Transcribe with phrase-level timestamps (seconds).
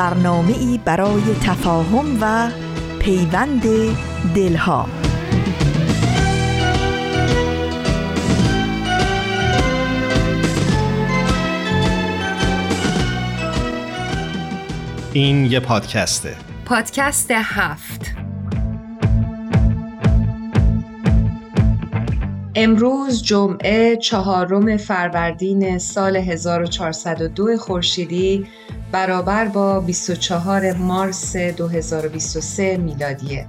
[0.00, 2.50] برنامه ای برای تفاهم و
[2.98, 3.62] پیوند
[4.34, 4.86] دلها.
[15.12, 16.36] این یه پادکسته.
[16.64, 18.06] پادکست هفت.
[22.54, 28.46] امروز جمعه چهارم فروردین سال 1402 خورشیدی.
[28.92, 33.46] برابر با 24 مارس 2023 میلادیه.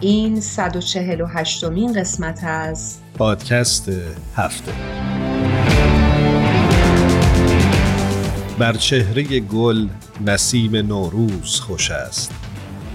[0.00, 3.90] این 148 مین قسمت از پادکست
[4.36, 4.72] هفته.
[8.58, 9.88] بر چهره گل
[10.26, 12.32] نسیم نوروز خوش است.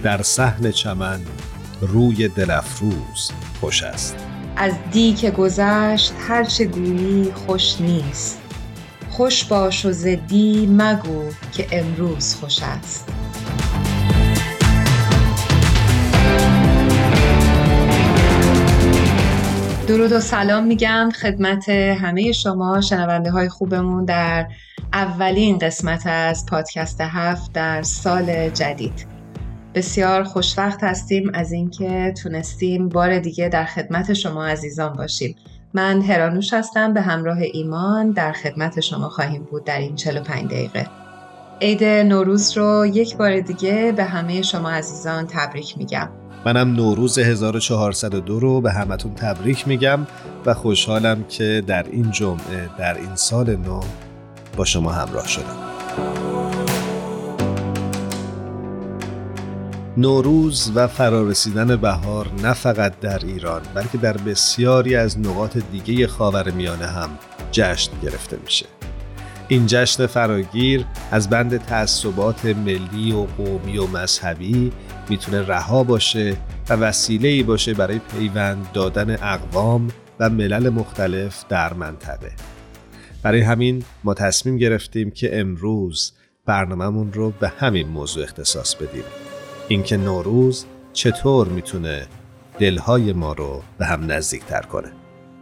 [0.03, 1.19] در صحن چمن
[1.81, 3.31] روی دلفروز
[3.62, 4.16] خوش است.
[4.56, 8.47] از دی که گذشت هرچه گویی خوش نیست.
[9.18, 13.10] خوش باش و زدی مگو که امروز خوش است.
[19.88, 24.48] درود و سلام میگم خدمت همه شما شنونده های خوبمون در
[24.94, 29.08] اولین قسمت از پادکست هفت در سال جدید.
[29.76, 35.36] بسیار خوشوقت هستیم از اینکه تونستیم بار دیگه در خدمت شما عزیزان باشیم.
[35.78, 40.88] من هرانوش هستم به همراه ایمان در خدمت شما خواهیم بود در این 45 دقیقه.
[41.61, 46.09] عید نوروز رو یک بار دیگه به همه شما عزیزان تبریک میگم.
[46.46, 50.07] منم نوروز 1402 رو به همتون تبریک میگم
[50.46, 53.81] و خوشحالم که در این جمعه در این سال نو
[54.57, 56.66] با شما همراه شدم.
[59.97, 66.85] نوروز و فرارسیدن بهار نه فقط در ایران بلکه در بسیاری از نقاط دیگه خاورمیانه
[66.85, 67.09] هم
[67.52, 68.66] جشن گرفته میشه.
[69.47, 74.72] این جشن فراگیر از بند تعصبات ملی و قومی و مذهبی
[75.09, 76.38] می‌تونه رها باشه
[76.69, 79.88] و وسیله باشه برای پیوند دادن اقوام
[80.19, 82.31] و ملل مختلف در منطقه.
[83.24, 86.12] برای همین ما تصمیم گرفتیم که امروز
[86.46, 89.27] برنامهمون رو به همین موضوع اختصاص بدیم.
[89.67, 92.07] اینکه نوروز چطور می‌تونه
[92.59, 94.91] دلهای ما رو به هم نزدیکتر کنه.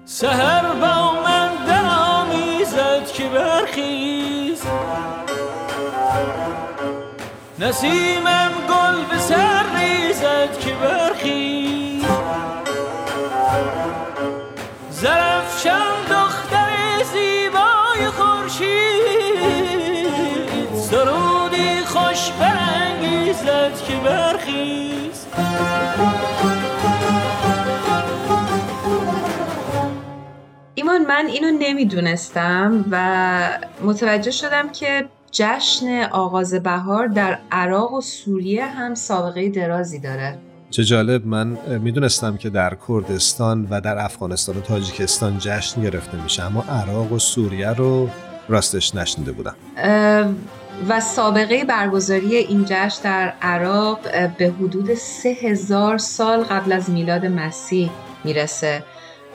[0.05, 4.61] سهر با من دلامیزد که برخیز.
[7.59, 11.34] نسیمم گل به سر ریزد که برخیز.
[30.95, 38.65] ایمان من اینو نمی‌دونستم و متوجه شدم که جشن آغاز بهار در عراق و سوریه
[38.65, 40.37] هم سابقه درازی داره.
[40.69, 46.43] چه جالب من می‌دونستم که در کردستان و در افغانستان و تاجیکستان جشن گرفته میشه
[46.43, 48.09] اما عراق و سوریه رو
[48.49, 49.55] راستش نشنیده بودم.
[50.89, 53.99] و سابقه برگزاری این جشن در عراق
[54.37, 57.89] به حدود سه هزار سال قبل از میلاد مسیح
[58.23, 58.83] می‌رسه.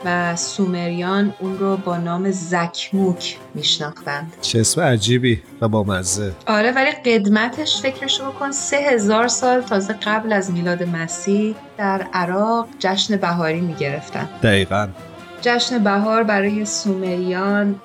[0.05, 4.33] و سومریان اون رو با نام زکموک میشناختند.
[4.41, 9.93] چه اسم عجیبی و با مزه آره ولی قدمتش فکرشو بکن سه هزار سال تازه
[9.93, 14.29] قبل از میلاد مسیح در عراق جشن بهاری می‌گرفتن.
[14.43, 14.87] دقیقا.
[15.41, 17.75] جشن بهار برای سومریان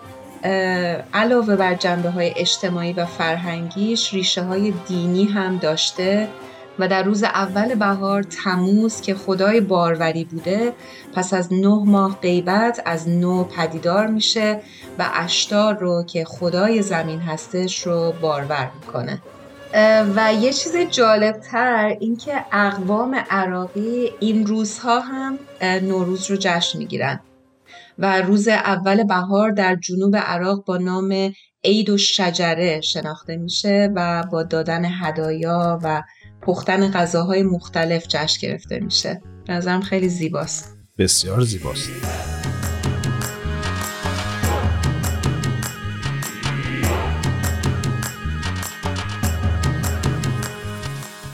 [1.15, 6.29] علاوه بر جنبه های اجتماعی و فرهنگیش ریشه های دینی هم داشته.
[6.79, 10.73] و در روز اول بهار تموز که خدای باروری بوده
[11.15, 14.61] پس از نه ماه غیبت از نو پدیدار میشه
[14.99, 19.23] و اشتار رو که خدای زمین هستش رو بارور می‌کنه.
[20.17, 27.21] و یه چیز جالبتر اینکه اقوام عراقی این روزها هم نوروز رو جشن می‌گیرن.
[27.99, 31.33] و روز اول بهار در جنوب عراق با نام
[31.65, 36.03] عید و شجره شناخته میشه و با دادن هدایا و
[36.47, 39.23] پختن غذاهای مختلف جشن گرفته میشه.
[39.49, 40.77] نظرم خیلی زیباست.
[40.99, 41.91] بسیار زیباست.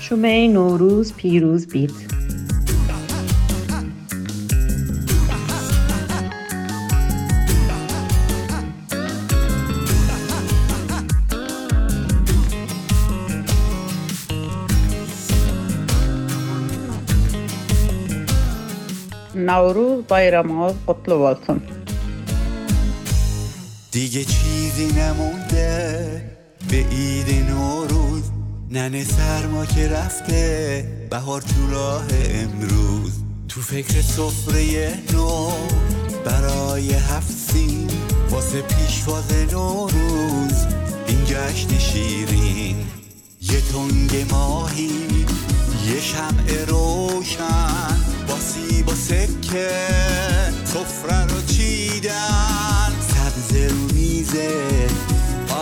[0.00, 2.12] شومه نوروز پیروز بیت.
[19.46, 21.58] Navruz bayramınız kutlu olsun.
[23.92, 26.22] دیگه چیزی نمونده
[26.70, 28.22] به عید نوروز.
[28.70, 30.44] ننه سرما که رفته
[31.10, 32.06] بهار تو راه
[32.42, 33.12] امروز.
[33.48, 35.50] تو فکر سفره نو
[36.24, 37.90] برای هفت سین
[38.30, 40.58] واسه پیشواز نوروز.
[41.06, 42.76] این جشن شیرین
[43.50, 44.90] یه تنگ ماهی
[45.86, 47.71] یه شمع روشن.
[48.42, 49.70] سیب و سکه
[50.64, 52.92] سفره رو چیدن.
[53.00, 54.50] سبز رو میزه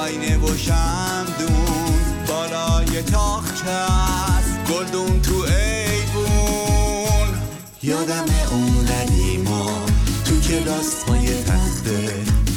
[0.03, 2.01] آینه و شمدون.
[2.29, 7.29] بالای تاخچه است گلدون تو ایوون.
[7.83, 9.67] یادم اون قدیما
[10.25, 12.15] تو کلاس پای تخته.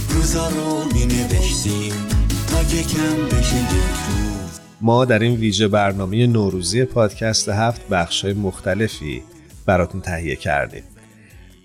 [0.10, 1.94] روزا رو می نوشتیم
[2.48, 4.60] تا یکم بشه یک روز.
[4.82, 9.24] ما در این ویژه برنامه نوروزی پادکست هفت بخشای مختلفی
[9.66, 10.84] براتون تهیه کردیم.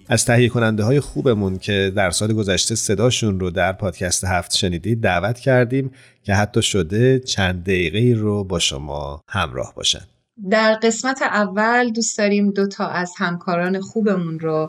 [0.09, 5.00] از تهیه کننده های خوبمون که در سال گذشته صداشون رو در پادکست هفت شنیدید
[5.00, 5.91] دعوت کردیم
[6.23, 10.00] که حتی شده چند دقیقه رو با شما همراه باشن.
[10.50, 14.69] در قسمت اول دوست داریم دو تا از همکاران خوبمون رو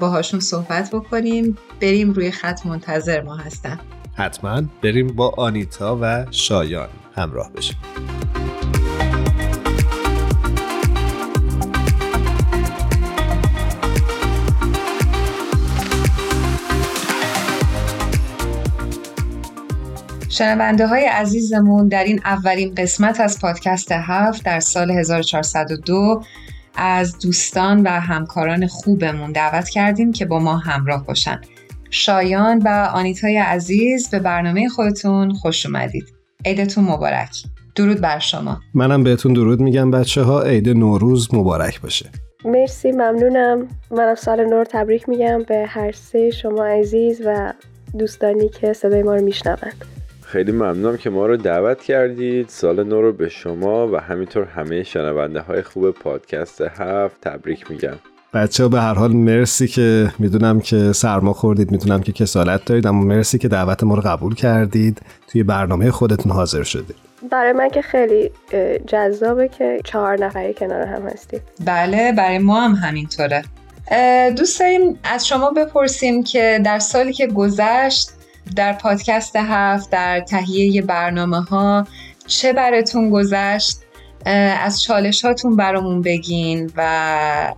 [0.00, 1.58] باهاشون صحبت بکنیم.
[1.80, 3.80] بریم روی خط منتظر ما هستن.
[4.14, 7.76] حتما بریم با آنیتا و شایان همراه بشیم.
[20.38, 26.22] شنونده های عزیزمون در این اولین قسمت از پادکست هفت در سال 1402
[26.76, 31.40] از دوستان و همکاران خوبمون دعوت کردیم که با ما همراه باشن.
[31.90, 36.04] شایان و آنیتای عزیز به برنامه خودتون خوش اومدید.
[36.44, 37.42] عیدتون مبارک.
[37.74, 38.60] درود بر شما.
[38.74, 42.10] منم بهتون درود میگم بچه ها عید نوروز مبارک باشه.
[42.44, 43.68] مرسی ممنونم.
[43.90, 47.52] منم سال نور تبریک میگم به هر سه شما عزیز و
[47.98, 49.84] دوستانی که صدای ما رو میشنوند.
[50.34, 52.48] خیلی ممنونم که ما رو دعوت کردید.
[52.48, 57.94] سال نو رو به شما و همینطور همه شنونده های خوب پادکست هفت تبریک میگم.
[58.34, 62.86] بچه ها به هر حال مرسی که می‌دونم که سرما خوردید می‌دونم که کسالت دارید
[62.86, 65.02] اما مرسی که دعوت ما رو قبول کردید.
[65.28, 66.96] توی برنامه خودتون حاضر شدید.
[67.30, 68.30] برای من که خیلی
[68.86, 71.42] جذابه که چهار نفری کنار هم هستید.
[71.64, 73.42] بله برای ما هم همینطوره.
[74.36, 78.10] دوست داریم از شما بپرسیم که در سالی که گذشت
[78.56, 81.86] در پادکست هفت در تهیه برنامه ها
[82.26, 83.78] چه براتون گذشت؟
[84.60, 86.80] از چالش هاتون برامون بگین و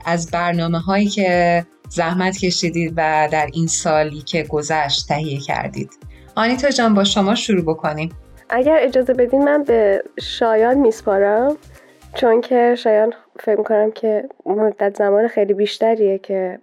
[0.04, 5.90] از برنامه هایی که زحمت کشیدید و در این سالی که گذشت تهیه کردید.
[6.34, 8.08] آنیتا جان با شما شروع بکنیم.
[8.50, 11.56] اگر اجازه بدین من به شایان میسپارم
[12.14, 16.58] چون که شایان فکر کنم که مدت زمان خیلی بیشتریه که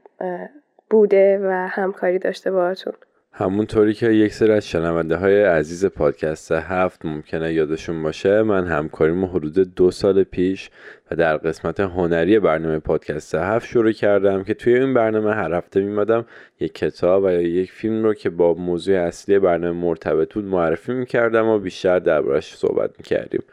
[0.90, 2.94] بوده و همکاری داشته باهاتون.
[3.36, 9.28] همونطوری که یک سری از شنونده های عزیز پادکست هفت ممکنه یادشون باشه من همکاریمو
[9.28, 10.70] حدود دو سال پیش
[11.12, 15.82] و در قسمت هنری برنامه پادکست هفت شروع کردم که توی این برنامه هر هفته
[15.82, 16.26] میمدم
[16.60, 20.94] یک کتاب و یا یک فیلم رو که با موضوع اصلی برنامه مرتبط بود معرفی
[20.94, 23.44] می‌کردم و بیشتر دربارش صحبت می‌کردیم.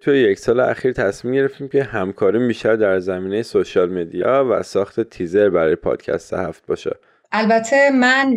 [0.00, 5.00] توی یک سال اخیر تصمیم گرفتیم که همکاریم بیشتر در زمینه سوشال مدیا و ساخت
[5.00, 6.96] تیزر برای پادکست هفت باشه.
[7.32, 8.34] البته من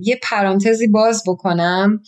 [0.00, 2.00] یه پرانتزی باز بکنم.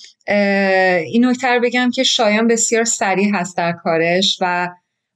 [1.06, 4.68] این نکته بگم که شایان بسیار سریع هست در کارش و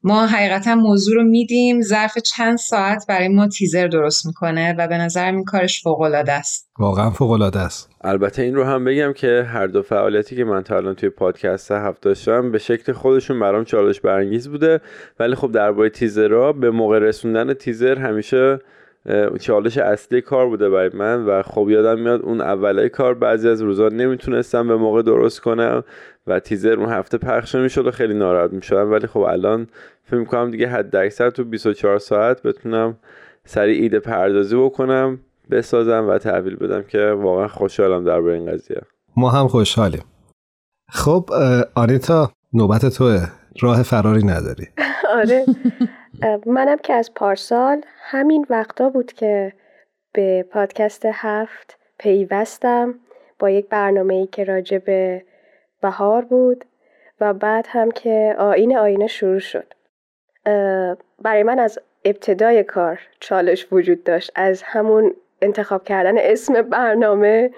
[0.03, 1.83] ما حقیقتا موضوع رو میدیم.
[1.83, 6.33] ظرف چند ساعت برای ما تیزر درست می‌کنه و به نظرم این کارش فوق العاده
[6.33, 6.71] است.
[6.79, 7.91] واقعا فوق العاده است.
[8.01, 11.71] البته این رو هم بگم که هر دو فعالیتی که من تا الان توی پادکست
[11.71, 14.81] هفت داشتم به شکل خودشون برام چالش برانگیز بوده.
[15.21, 18.59] ولی خب درباره تیزرها به موقع رسوندن تیزر همیشه
[19.41, 23.63] چالش اصلی کار بوده برای من و خب یادم میاد اون اوله کار بعضی از
[23.63, 25.85] روزا نمی‌تونستم به موقع درست کنم
[26.27, 28.91] و تیزر اون هفته پخش نمی‌شد و خیلی ناراحت می‌شدم.
[28.91, 29.67] ولی خب الان
[30.05, 32.97] فکر می‌کنم دیگه حد اکثر تو 24 ساعت بتونم
[33.45, 35.19] سریع ایده پردازی بکنم
[35.51, 38.81] بسازم و تحویل بدم که واقعا خوشحالم درباره این قضیه.
[39.17, 40.03] ما هم خوشحالیم.
[40.91, 41.31] خب
[41.75, 43.27] آنیتا نوبت توه.
[43.61, 44.67] راه فراری نداری.
[45.19, 45.45] آره.
[46.47, 49.53] منم که از پارسال همین وقتا بود که
[50.13, 52.95] به پادکست هفت پیوستم
[53.39, 55.25] با یک برنامه ای که راجع به
[55.83, 56.65] بهار بود
[57.21, 59.75] و بعد هم که آین آینه شروع شد.
[61.23, 67.51] برای من از ابتدای کار چالش وجود داشت از همون انتخاب کردن اسم برنامه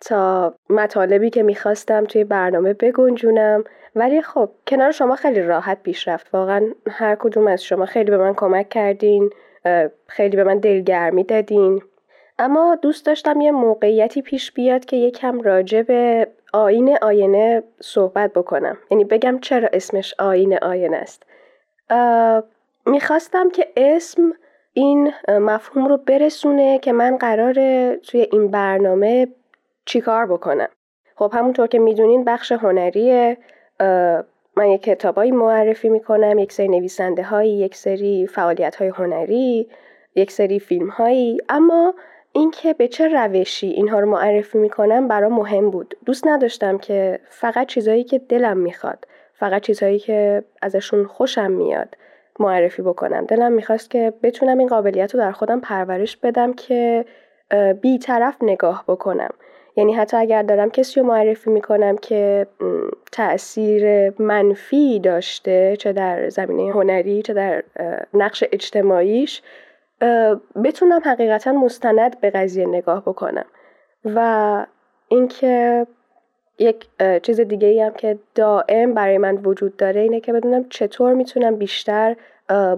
[0.00, 3.64] تا مطالبی که می‌خواستم توی برنامه بگنجونم.
[3.98, 8.16] ولی خب کنار شما خیلی راحت پیش رفت واقعا هر کدوم از شما خیلی به
[8.16, 9.30] من کمک کردین
[10.06, 11.82] خیلی به من دلگرمی دادین.
[12.38, 18.78] اما دوست داشتم یه موقعیتی پیش بیاد که یکم راجع به آین آینه صحبت بکنم.
[18.90, 21.22] یعنی بگم چرا اسمش آین آینه است.
[22.86, 24.32] می‌خواستم که اسم
[24.72, 29.28] این مفهوم رو برسونه که من قراره توی این برنامه
[29.84, 30.68] چیکار بکنم.
[31.16, 33.36] خب همونطور که می‌دونین بخش هنریه.
[34.56, 39.68] من یک کتابایی معرفی می‌کنم یک سری نویسنده هایی یک سری فعالیت های هنری
[40.14, 41.94] یک سری فیلم هایی اما
[42.32, 45.94] اینکه به چه روشی اینها رو معرفی می‌کنم برام مهم بود.
[46.06, 51.96] دوست نداشتم که فقط چیزایی که دلم می‌خواد فقط چیزهایی که ازشون خوشم میاد
[52.40, 53.24] معرفی بکنم.
[53.24, 57.04] دلم می‌خواست که بتونم این قابلیت رو در خودم پرورش بدم که
[57.80, 59.30] بیطرف نگاه بکنم.
[59.78, 62.46] یعنی حتی اگر دارم کسی رو معرفی می‌کنم که
[63.12, 67.62] تاثیر منفی داشته چه در زمینه هنری چه در
[68.14, 69.42] نقش اجتماعیش
[70.64, 73.44] بتونم حقیقتا مستند به قضیه نگاه بکنم.
[74.04, 74.66] و
[75.08, 75.86] اینکه
[76.58, 76.86] یک
[77.22, 81.56] چیز دیگه ای هم که دائم برای من وجود داره اینه که بدونم چطور می‌تونم
[81.56, 82.16] بیشتر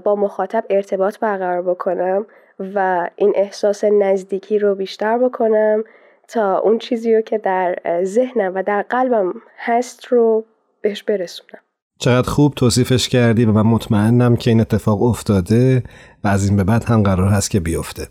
[0.05, 2.27] با مخاطب ارتباط برقرار بکنم
[2.75, 5.85] و این احساس نزدیکی رو بیشتر بکنم.
[6.33, 10.45] تا اون چیزی رو که در ذهنم و در قلبم هست رو
[10.83, 11.61] بهش برسونم.
[11.99, 15.83] چقدر خوب توصیفش کردی و من مطمئنم که این اتفاق افتاده
[16.25, 18.09] و از این به بعد هم قرار هست که بیفته.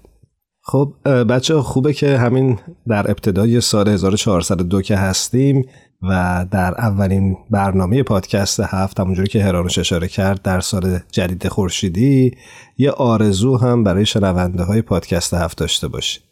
[0.62, 5.66] خب بچه خوبه که همین در ابتدای سال 1402 که هستیم
[6.02, 12.38] و در اولین برنامه پادکست هفت همونجوری که هرانوش اشاره کرد در سال جدید خورشیدی
[12.78, 16.29] یه آرزو هم برای شنونده های پادکست هفت داشته باشید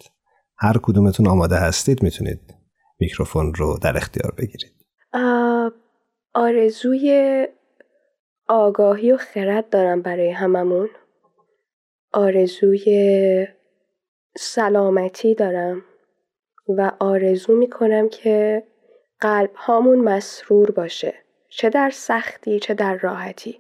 [0.60, 2.54] هر کدومتون آماده هستید می‌تونید
[3.00, 4.74] میکروفون رو در اختیار بگیرید.
[6.34, 7.48] آرزوی
[8.48, 10.90] آگاهی و خرد دارم برای هممون.
[12.14, 13.48] آرزوی
[14.38, 15.82] سلامتی دارم
[16.68, 18.64] و آرزو می‌کنم که
[19.20, 21.14] قلب هامون مسرور باشه
[21.50, 23.60] چه در سختی چه در راحتی.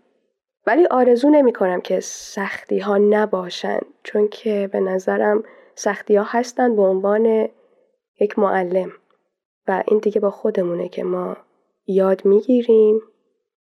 [0.67, 5.43] ولی آرزو نمی کنم که سختی ها نباشن چون که به نظرم
[5.79, 7.49] سختی ها هستن به عنوان
[8.19, 8.91] یک معلم
[9.67, 11.37] و این دیگه با خودمونه که ما
[11.87, 13.01] یاد می‌گیریم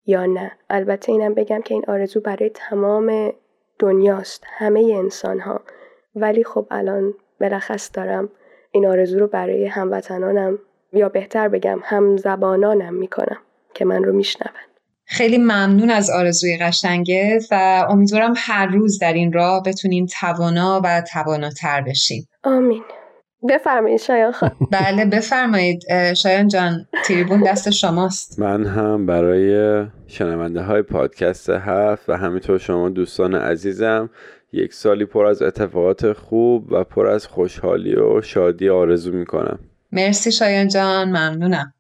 [0.07, 0.53] یا نه.
[0.71, 3.33] البته اینم بگم که این آرزو برای تمام
[3.79, 5.61] دنیاست همه انسان ها
[6.15, 8.29] ولی خب الان بلخص دارم
[8.71, 10.59] این آرزو رو برای هموطنانم
[10.93, 13.39] یا بهتر بگم هم زبانانم می‌کنم
[13.75, 14.55] که من رو میشنون.
[15.07, 21.03] خیلی ممنون از آرزوی قشنگه و امیدوارم هر روز در این راه بتونیم توانا و
[21.13, 22.29] تواناتر بشیم.
[22.45, 22.83] آمین.
[23.49, 24.51] بفرمایید شایان خان.
[24.73, 25.83] بله بفرمایید.
[26.15, 28.39] شایان جان تریبون دست شماست.
[28.39, 34.11] من هم برای شنونده های پادکست هفت و همینطور شما دوستان عزیزم
[34.53, 39.59] یک سالی پر از اتفاقات خوب و پر از خوشحالی و شادی آرزو می‌کنم.
[39.93, 41.73] مرسی شایان جان ممنونم.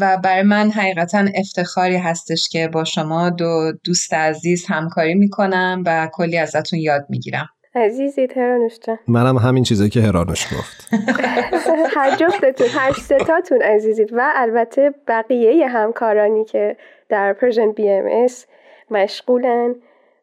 [0.00, 6.08] و برای من حقیقتا افتخاری هستش که با شما دو دوست عزیز همکاری می‌کنم و
[6.12, 7.48] کلی ازتون یاد می‌گیرم.
[7.74, 8.98] عزیزی هرانوش جان.
[9.08, 10.88] منم همین چیزایی که هرانوش گفت.
[11.96, 16.76] هر جفتتون هر ستاتون عزیزید و البته بقیه همکارانی که
[17.08, 18.46] در Persian BMS
[18.90, 19.74] مشغولن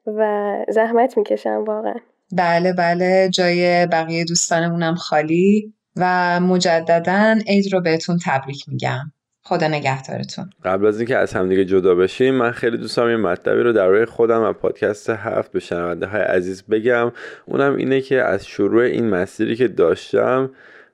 [0.07, 1.95] و زحمت می‌کشن واقعا.
[2.31, 9.11] بله بله جای بقیه دوستانمونم خالی و مجددا عید رو بهتون تبریک میگم.
[9.47, 10.49] خدا نگهدارتون.
[10.63, 13.87] قبل از اینکه از همدیگه جدا بشیم من خیلی دوست دارم یه مطلبی رو در
[13.87, 17.11] روی خودم و پادکست هفت به شنونده های عزیز بگم.
[17.45, 20.49] اونم اینه که از شروع این مسیری که داشتم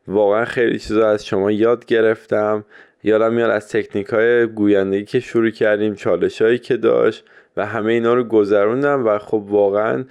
[0.07, 2.65] واقعا خیلی چیزا از شما یاد گرفتم.
[3.03, 7.25] یادم میاد از تکنیک های گویندگی که شروع کردیم چالش هایی که داشت
[7.57, 10.05] و همه اینا رو گذروندم و خب واقعا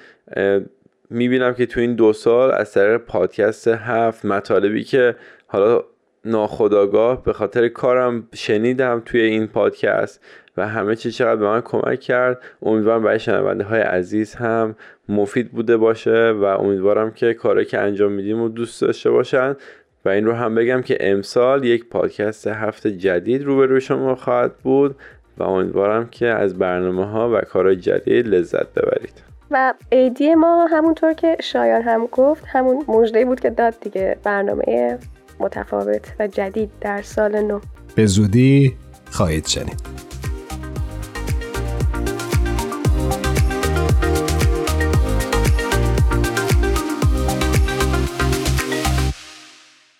[1.10, 5.16] می‌بینم که تو این دو سال از طریق پادکست هفت مطالبی که
[5.46, 5.84] حالا
[6.24, 10.20] ناخداگاه به خاطر کارم شنیدم توی این پادکست
[10.56, 12.42] و همه چی چقدر به من کمک کرد.
[12.62, 14.76] امیدوارم برای شنونده های عزیز هم
[15.08, 19.56] مفید بوده باشه و امیدوارم که کاری که انجام میدیم و دوست داشته باشن.
[20.04, 24.96] و این رو هم بگم که امسال یک پادکست هفت جدید روبروی شما خواهد بود
[25.38, 29.22] و امیدوارم که از برنامه ها و کارهای جدید لذت ببرید.
[29.50, 34.98] و ایدی ما همونطور که شایان هم گفت همون مژده بود که داد دیگه برنامه
[35.40, 37.60] متفاوت و جدید در سال نو.
[37.94, 38.76] به زودی
[39.10, 40.00] خواهید شنید.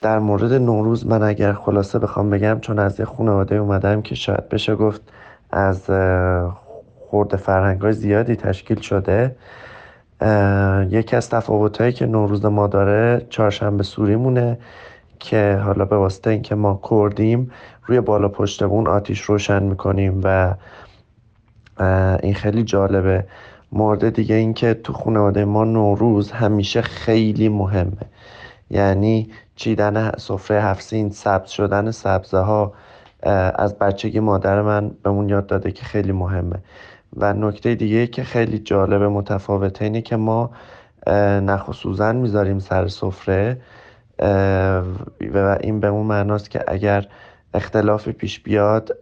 [0.03, 4.49] در مورد نوروز من اگر خلاصه بخوام بگم چون از یه خانواده اومدم که شاید
[4.49, 5.01] بشه گفت
[5.51, 5.91] از
[7.11, 9.37] خورد فرهنگ های زیادی تشکیل شده
[10.91, 14.59] یکی از تفاوت که نوروز ما داره چهارشنبه سوری مونه
[15.21, 17.51] که حالا به واسطه اینکه ما کردیم
[17.87, 20.55] روی بالا پشتمون آتیش روشن می‌کنیم و
[22.23, 23.25] این خیلی جالبه.
[23.73, 28.07] مورد دیگه اینکه تو خانواده ما نوروز همیشه خیلی مهمه.
[28.71, 32.73] یعنی چیدن سفره هفسین سبز شدن سبزه ها
[33.55, 36.57] از بچگی مادر من بهمون یاد داده که خیلی مهمه.
[37.17, 40.51] و نکته دیگه که خیلی جالب متفاوته اینه که ما
[41.47, 43.61] نخ و می‌ذاریم سر سفره.
[45.35, 47.07] و این به اون معناست که اگر
[47.55, 48.97] اختلافی پیش بیاد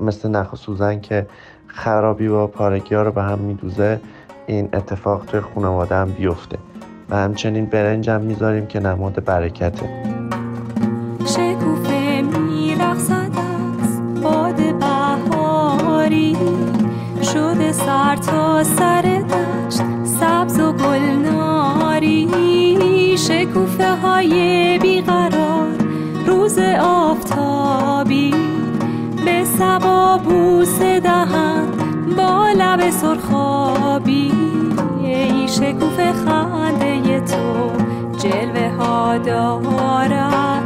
[0.00, 1.26] مثل نخ سوزن که
[1.66, 4.00] خرابی و پارگی ها رو به هم میدوزه
[4.46, 6.58] این اتفاق توی خانواده هم بیفته.
[7.10, 9.88] و همچنین برنج هم می‌ذاریم که نماد برکته.
[11.26, 12.24] شکوفه
[12.80, 13.10] از
[14.80, 16.36] بهاری.
[17.72, 22.49] سر تا سر دشت سبز و گلناری.
[23.50, 25.68] شکوفه های بیقرار
[26.26, 28.34] روز آفتابی.
[29.24, 31.66] به سبا بوس دهن
[32.16, 34.32] با لب سرخابی.
[35.02, 37.70] ای شکوفه خنده تو
[38.18, 40.62] جلوه ها دارد.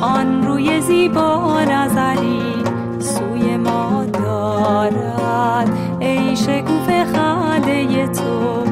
[0.00, 2.42] آن روی زیبا نظری
[2.98, 5.68] سوی ما دارد.
[6.00, 8.65] ای شکوفه خنده تو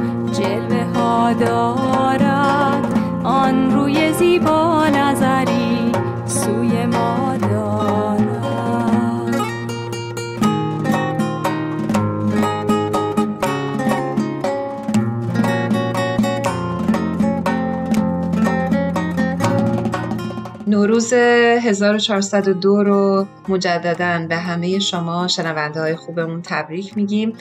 [21.65, 27.33] 1402 رو مجددا به همه شما شنونده های خوبمون تبریک میگیم.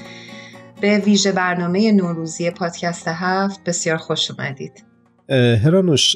[0.81, 4.83] به ویژه برنامه نوروزی پادکست هفت بسیار خوش اومدید.
[5.63, 6.15] هرانوش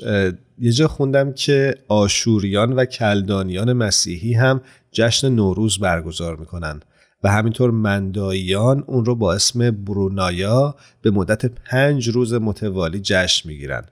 [0.59, 6.79] یه جا خوندم که آشوریان و کلدانیان مسیحی هم جشن نوروز برگزار می‌کنن
[7.23, 13.85] و همینطور منداییان اون رو با اسم برونایا به مدت پنج روز متوالی جشن می‌گیرن.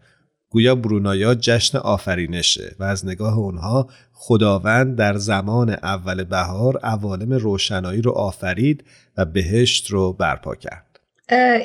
[0.49, 8.01] گویا برونایا جشن آفرینشه و از نگاه اونها خداوند در زمان اول بهار عوالم روشنایی
[8.01, 8.85] رو آفرید
[9.17, 10.99] و بهشت رو برپا کرد.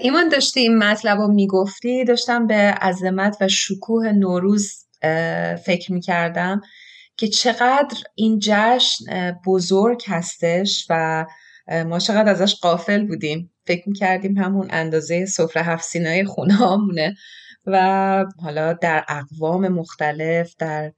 [0.03, 4.87] ایمان داشتی این مطلب رو می‌گفتی؟ داشتم به عظمت و شکوه نوروز
[5.65, 6.61] فکر می‌کردم
[7.17, 11.27] که چقدر این جشن بزرگ هستش و
[11.87, 13.51] ما چقدر ازش قافل بودیم.
[13.67, 17.15] فکر می‌کردیم همون اندازه سفره هفت سینای خونه
[17.67, 20.93] و حالا در اقوام مختلف در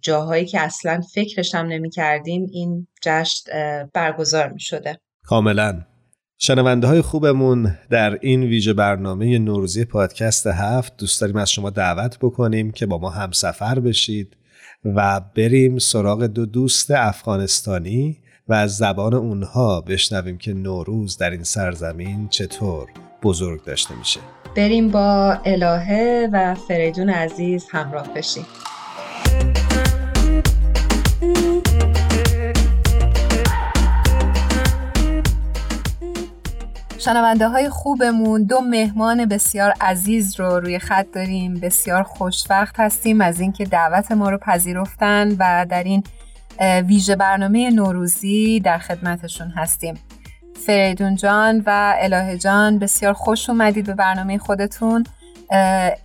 [0.00, 3.50] جاهایی که اصلا فکرش هم نمی کردیم این جشن
[3.94, 5.82] برگزار می شده کاملا.
[6.38, 12.18] شنونده های خوبمون در این ویژه برنامه نوروزی پادکست هفت دوست داریم از شما دعوت
[12.18, 14.36] بکنیم که با ما هم سفر بشید
[14.84, 21.44] و بریم سراغ دو دوست افغانستانی و از زبان اونها بشنویم که نوروز در این
[21.44, 22.88] سرزمین چطور
[23.22, 24.20] بزرگ داشته میشه.
[24.56, 28.46] بریم با الهه و فریدون عزیز همراه بشیم.
[37.04, 41.54] شنونده های خوبمون دو مهمان بسیار عزیز رو روی خط داریم.
[41.54, 46.04] بسیار خوشوقت هستیم از اینکه دعوت ما رو پذیرفتن و در این
[46.86, 49.94] ویژه برنامه نوروزی در خدمتشون هستیم.
[50.66, 55.04] فریدون جان و الهه جان بسیار خوش اومدید به برنامه خودتون.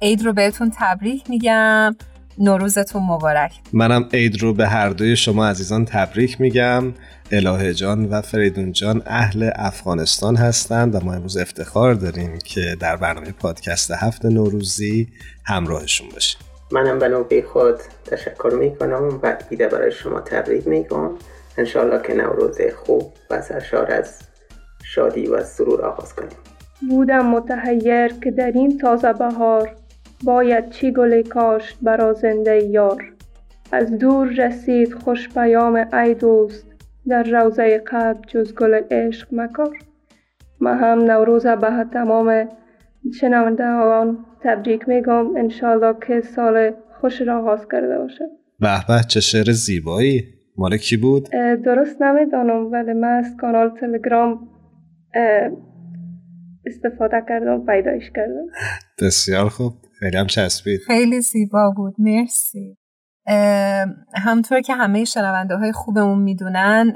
[0.02, 1.96] عید رو بهتون تبریک میگم.
[2.40, 3.52] نوروزتون مبارک.
[3.74, 6.94] منم عید رو به هر دوی شما عزیزان تبریک میگم.
[7.32, 12.96] الهه جان و فریدون جان اهل افغانستان هستند و ما امروز افتخار داریم که در
[12.96, 15.08] برنامه پادکست هفت نوروزی
[15.46, 16.42] همراهشون باشیم.
[16.72, 21.10] منم به نوبه خود تشکر می‌کنم و ایده برای شما تبریک میگم.
[21.58, 24.20] انشالله که نوروز خوب و سرشار از
[24.84, 26.38] شادی و سرور آغاز کنیم.
[26.90, 29.76] بودم متحیر که در این تازه بهار
[30.24, 33.14] باید چی گل کاشت برا زنده یار؟
[33.72, 36.68] از دور رسید خوش پیام ای دوست
[37.08, 39.78] در روزه قلب جز گل عشق مکار.
[40.62, 42.50] ما هم نوروز به تمام
[43.20, 48.26] شنونده آن تبریک میگم انشالله که سال خوش را آغاز کرده باشه
[48.60, 50.24] به به چه شعر زیبایی.
[50.58, 51.30] مال کی بود؟
[51.66, 54.50] درست نمی‌دانم ولی من از کانال تلگرام
[56.66, 58.46] استفاده کردم پیدایش کردم.
[59.02, 59.74] بسیار خوب.
[60.00, 60.82] خیلی هم چسبید.
[60.88, 61.96] خیلی زیبا بود.
[61.98, 62.78] مرسی.
[64.16, 66.94] همطور که همه شنونده های خوبمون می‌دونن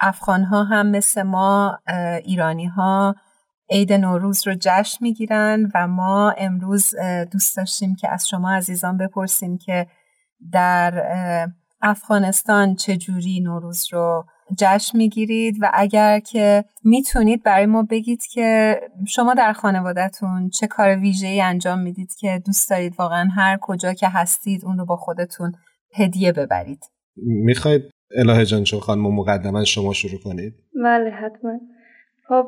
[0.00, 1.78] افغان ها هم مثل ما
[2.24, 3.14] ایرانی ها
[3.70, 6.94] عید نوروز رو جشن می‌گیرن و ما امروز
[7.32, 9.86] دوست داشتیم که از شما عزیزان بپرسیم که
[10.52, 11.04] در
[11.82, 19.34] افغانستان چجوری نوروز رو جشن می‌گیرید و اگر که می‌تونید برای ما بگید که شما
[19.34, 24.64] در خانوادهتون چه کار ویژه‌ای انجام می‌دید که دوست دارید واقعا هر کجا که هستید
[24.64, 25.52] اون رو با خودتون
[25.94, 26.84] هدیه ببرید.
[27.16, 27.82] می‌خواید
[28.16, 31.58] الهه جان چون خانم مقدما شما شروع کنید؟ بله حتما.
[32.28, 32.46] خب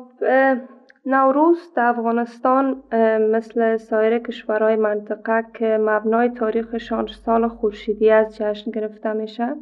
[1.05, 2.83] نوروز در افغانستان
[3.31, 9.55] مثل سایر کشورهای منطقه که مبنای تاریخشان سال خورشیدی از جشن گرفته میشه.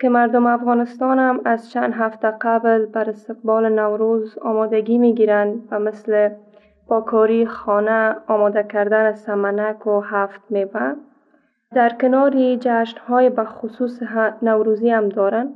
[0.00, 6.30] که مردم افغانستان هم از چند هفته قبل بر استقبال نوروز آمادگی می‌گیرند و مثل
[6.88, 10.92] با کاری خانه آماده کردن سمنک و هفت میوه
[11.74, 14.02] در کناری جشن های به خصوص
[14.42, 15.52] نوروزی هم دارن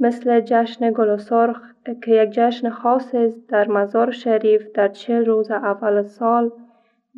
[0.00, 1.60] مثل جشن گل سرخ
[2.04, 6.50] که یک جشن خاص است در مزار شریف در چه روز اول سال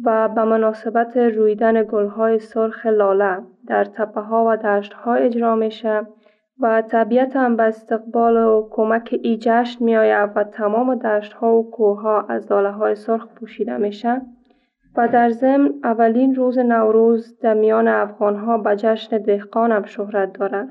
[0.05, 6.07] و به مناسبت رویدن گلهای سرخ لاله در تپه ها و دشت ها اجرا میشه.
[6.61, 11.57] و طبیعت هم به استقبال و کمک ای جشن می آید و تمام دشت ها
[11.57, 14.23] و کوه ها از لاله های سرخ پوشیده میشن.
[14.97, 20.39] و در ضمن اولین روز نوروز در میان افغان ها به جشن دهقان هم شهرت
[20.39, 20.69] دارد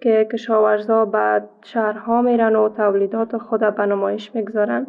[0.00, 4.86] که کشاورزا به شهرها میرن و تولیدات خود به نمایش می‌گذارن.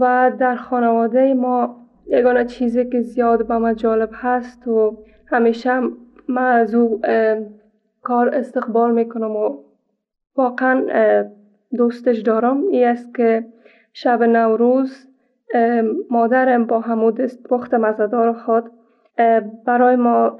[0.00, 4.96] و در خانواده ما یگانه چیزی که زیاد به ما جالب هست و
[5.26, 5.80] همیشه
[6.28, 7.00] من از او
[8.06, 9.58] کار استقبال می‌کنم و
[10.36, 10.84] واقعا
[11.76, 12.68] دوستش دارم.
[12.68, 13.44] ای است که
[13.92, 15.06] شب نوروز
[16.10, 18.70] مادرم با همو دست پخت مزدار خود
[19.66, 20.36] برای ما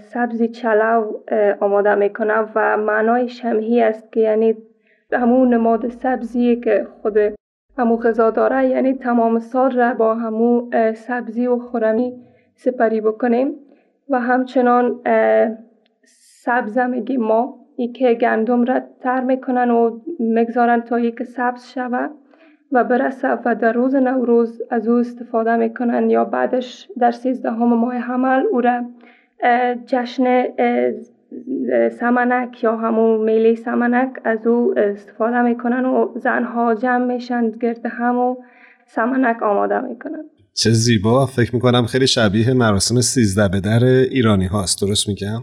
[0.00, 1.12] سبزی چلو
[1.60, 4.56] آماده می‌کنه و معنای شمهی است که یعنی
[5.12, 7.18] همون نماد سبزی که خود
[7.78, 12.22] همو غذا داره یعنی تمام سال را با همو سبزی و خورمی
[12.54, 13.54] سپری بکنیم.
[14.08, 15.00] و همچنان
[16.44, 22.10] سبزه میگیم ما ای که گندم را تر می‌کنن و می‌گذارن تا یک سبز شود
[22.72, 27.94] و برسه و در روز نوروز از او استفاده می‌کنن یا بعدش در سیزدهم ماه
[27.94, 28.84] حمل او را
[29.86, 30.44] جشن
[32.00, 38.18] سمنک یا همون میله سمنک از او استفاده می‌کنن و زنها جمع میشن گرد هم
[38.18, 38.36] و
[38.86, 40.24] سمنک آماده می‌کنن.
[40.54, 41.26] چه زیبا.
[41.26, 44.82] فکر می‌کنم خیلی شبیه مراسم سیزده به در ایرانی هاست.
[44.82, 45.40] درست میگم؟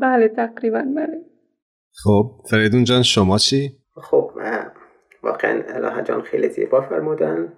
[0.00, 1.20] بله تقریبا بله.
[2.04, 4.30] خب فریدون جان شما چی؟ خب
[5.22, 7.52] واقعا الهه جان خیلی زیبا فرمودن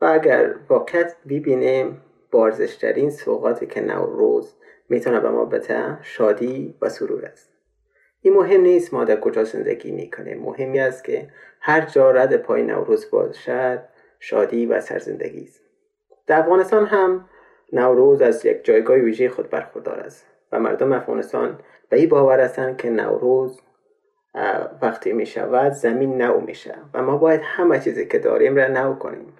[0.00, 4.54] و اگر واقعا ببینیم بارزشترین سوقاتی که نوروز
[4.88, 7.52] می‌تونه به ما بده شادی و سرور است.
[8.20, 10.42] این مهم نیست ما در کجا زندگی می‌کنیم.
[10.42, 11.28] مهمی است که
[11.60, 13.82] هر جا رد پای نوروز باشد
[14.20, 15.60] شادی و سرزندگی است.
[16.26, 17.28] در افغانستان هم
[17.72, 20.31] نوروز از یک جایگاه ویژه خود برخوردار است.
[20.52, 23.60] و مردم افغانستان به این باور هستند که نوروز
[24.82, 28.94] وقتی می شود زمین نو میشه و ما باید همه چیزی که داریم را نو
[28.94, 29.32] کنیم.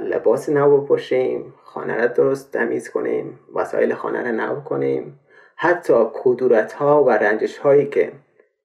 [0.00, 5.20] لباس نو بپوشیم خانه را درست تمیز کنیم وسایل خانه را نو کنیم.
[5.56, 8.12] حتی کدورت ها و رنجش هایی که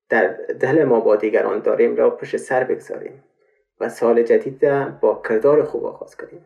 [0.09, 0.27] در
[0.59, 3.23] دل ما با دیگران داریم را پشت سر بگذاریم
[3.79, 6.45] و سال جدید با کردار خوب آغاز کنیم.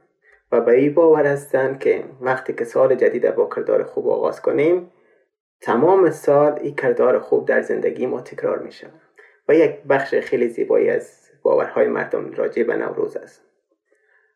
[0.51, 4.91] و به این باور هستند که وقتی که سال جدید با کردار خوب آغاز کنیم
[5.61, 9.01] تمام سال این کردار خوب در زندگی ما تکرار می شود
[9.47, 13.41] و یک بخش خیلی زیبایی از باورهای مردم راجع به نوروز است.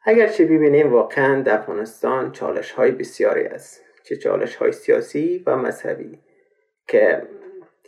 [0.04, 3.84] اگرچه ببینیم واقعا در افغانستان چالش های بسیاری است.
[4.04, 6.19] چه چالش های سیاسی و مذهبی
[6.88, 7.21] که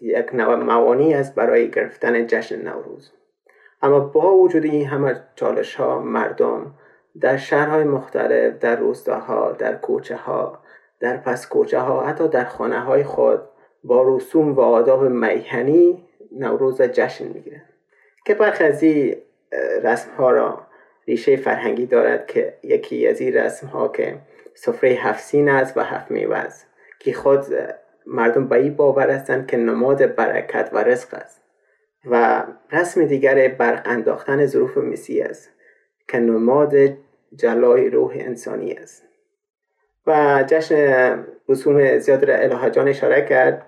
[0.02, 3.12] یک نوع موانی است برای گرفتن جشن نوروز.
[3.82, 6.76] اما با وجود این همه چالش ها مردم
[7.22, 10.60] در شهرهای مختلف در روستاها در کوچه ها
[11.00, 13.42] در پس کوچه ها حتی در خانه های خود
[13.84, 17.70] با رسوم و آداب میهنی نوروز جشن می‌گیرند
[18.26, 19.16] که برخی از این
[19.84, 20.62] رسم ها را
[21.08, 24.18] ریشه فرهنگی دارد که یکی از این رسم ها که
[24.54, 26.68] سفره هفسین است و هفت میوه است
[27.00, 27.46] که خود
[28.06, 31.42] مردم به این باور هستند که نماد برکت و رزق است.
[32.06, 35.50] و رسم دیگر برق انداختن ظروف مسی است
[36.08, 36.74] که نماد
[37.36, 39.04] جلای روح انسانی است.
[40.08, 43.66] و جشن رسوم زیاد را الهه جان اشاره کرد.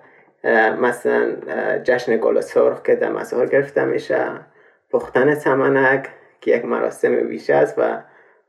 [0.80, 1.36] مثلا
[1.78, 4.26] جشن گل سرخ که در مزار گرفته میشه
[4.90, 6.08] پختن سمنک
[6.40, 8.02] که یک مراسم ویژه است و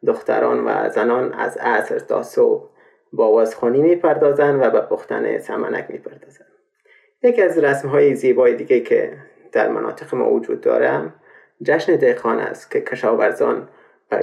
[0.05, 2.69] دختران و زنان از عصر تا صبح
[3.13, 6.47] با آوازخوانی می‌پردازند و به پختن سمنک می‌پردازند.
[7.23, 9.17] یکی از رسم های زیبای دیگه که
[9.51, 11.13] در مناطق ما وجود دارم
[11.63, 13.69] جشن دهخان است که کشاورزان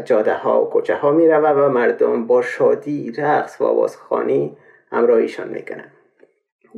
[0.04, 4.56] جاده ها و کوچه ها می و مردم با شادی رقص و آوازخوانی
[4.92, 5.90] همراهیشان می‌کنن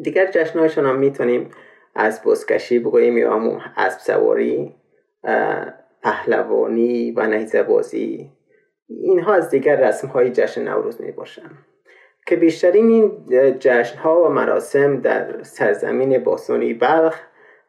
[0.02, 1.50] دیگر جشنهایشان هم می‌تونیم
[1.94, 4.74] از بزکشی بگوییم یا اسب سواری
[6.02, 8.30] پهلوانی و نیزه بازی
[8.88, 11.50] اینها از دیگر رسم های جشن نوروز می باشن
[12.26, 17.20] که بیشترین این جشن ها و مراسم در سرزمین باسونی بلخ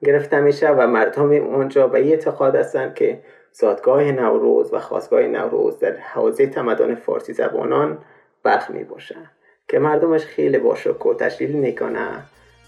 [0.06, 5.98] گرفته میشه و مردم اونجا به اعتقاد هستند که زادگاه نوروز و خواستگاه نوروز در
[5.98, 7.98] حوزه تمدن فارسی زبانان
[8.44, 9.30] بلخ می باشن
[9.68, 12.08] که مردمش خیلی با و تشکیل می‌کنه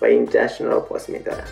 [0.01, 1.47] و این جشن را پاس میدارن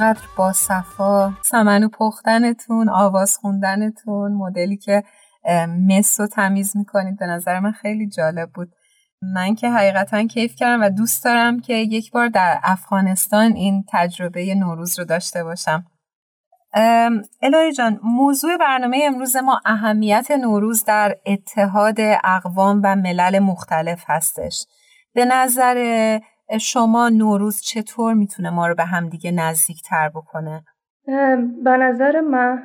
[0.00, 5.02] چقدر با صفا سمنو پختنتون آواز خوندنتون مدلی که
[5.88, 8.68] مس رو تمیز می‌کنید به نظر من خیلی جالب بود.
[9.34, 14.54] من که حقیقتا کیف کردم و دوست دارم که یک بار در افغانستان این تجربه
[14.54, 15.84] نوروز رو داشته باشم.
[17.42, 24.66] الهی جان موضوع برنامه امروز ما اهمیت نوروز در اتحاد اقوام و ملل مختلف هستش.
[25.14, 26.18] به نظر
[26.58, 30.64] شما نوروز چطور می‌تونه ما رو به همدیگه نزدیک تر بکنه؟
[31.64, 32.62] به نظر من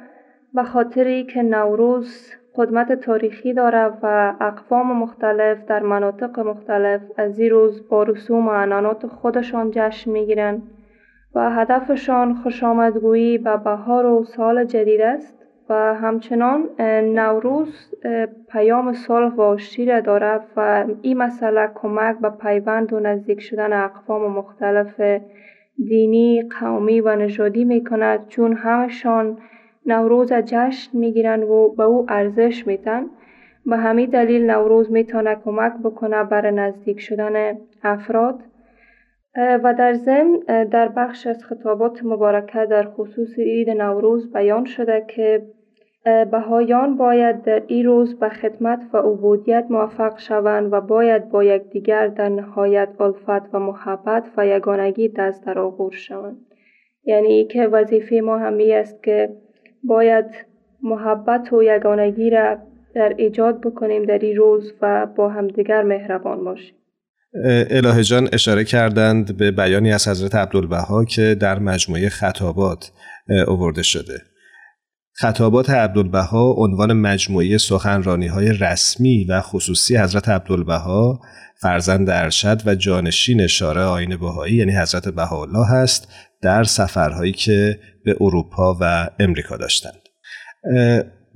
[0.53, 7.49] به خاطری که نوروز قدمت تاریخی داره و اقوام مختلف در مناطق مختلف از این
[7.49, 10.61] روز با رسوم و عنانات خودشان جشن می‌گیرند
[11.35, 16.69] و هدفشان خوش آمدگویی به بهار و سال جدید است و همچنان
[17.15, 17.95] نوروز
[18.49, 24.31] پیام صلح و آشتی داره و این مسئله کمک به پیوند و نزدیک شدن اقوام
[24.31, 25.01] مختلف
[25.77, 29.37] دینی، قومی و نژادی می کند چون همشان
[29.85, 33.05] نوروز جشن می گیرند و به او ارزش میتن
[33.65, 38.39] به همین دلیل نوروز می‌تونه کمک بکنه برای نزدیک شدن افراد.
[39.37, 40.39] و در ضمن
[40.71, 45.41] در بخش از خطابات مبارکه در خصوص عید نوروز بیان شده که
[46.31, 52.07] بهایان باید در این روز به خدمت و عبودیت موفق شوند و باید با یکدیگر
[52.07, 56.37] در نهایت الفت و محبت و یگانگی دست در آغور شوند.
[57.03, 59.29] یعنی که وظیفه ما همی است که
[59.83, 60.25] باید
[60.83, 62.57] محبت و یگانگی را
[62.93, 66.75] در ایجاد بکنیم در این روز و با همدیگر مهربان باشیم.
[67.69, 72.91] الهه جان اشاره کردند به بیانی از حضرت عبدالبها که در مجموعه خطابات
[73.47, 74.21] اوورده شده.
[75.13, 81.19] خطابات عبدالبها عنوان مجموعه سخنرانی های رسمی و خصوصی حضرت عبدالبها
[81.61, 86.07] فرزند ارشد و جانشین شارع آین بهایی یعنی حضرت بهاءالله هست
[86.41, 90.01] در سفرهایی که به اروپا و امریکا داشتند.